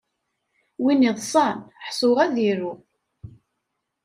Win 0.81 1.07
iḍṣan 1.09 1.57
ḥṣu 1.85 2.11
ad 2.23 2.35
iru. 2.49 2.73